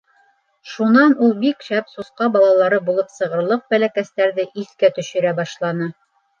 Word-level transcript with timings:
Шунан 0.69 1.13
ул 1.25 1.35
бик 1.43 1.61
шәп 1.67 1.91
сусҡа 1.97 2.31
балалары 2.37 2.81
булып 2.89 3.13
сығырлыҡ 3.19 3.63
бәләкәстәрҙе 3.77 4.49
иҫкә 4.65 4.95
төшөрә 4.99 5.39
башланы. 5.45 5.95